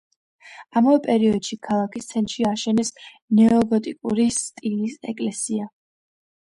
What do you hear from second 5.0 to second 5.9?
ეკლესია.